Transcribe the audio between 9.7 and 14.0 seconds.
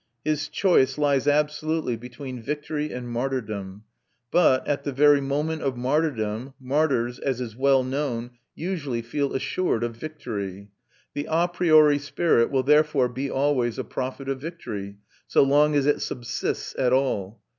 of victory. The a priori spirit will therefore be always a